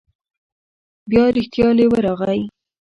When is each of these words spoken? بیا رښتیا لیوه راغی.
بیا 1.09 1.25
رښتیا 1.35 1.67
لیوه 1.77 1.99
راغی. 2.05 2.41